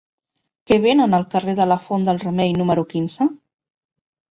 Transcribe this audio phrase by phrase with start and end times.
[0.71, 3.31] Què venen al carrer de la Font del Remei número quinze?